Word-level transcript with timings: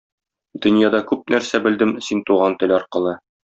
Дөньяда 0.65 1.03
күп 1.11 1.29
нәрсә 1.35 1.63
белдем 1.67 1.93
син 2.09 2.25
туган 2.33 2.61
тел 2.65 2.75
аркылы. 2.83 3.19